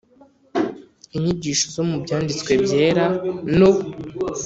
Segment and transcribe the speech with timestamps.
[1.15, 3.05] inyigisho zo mu Byanditswe Byera
[3.59, 3.71] no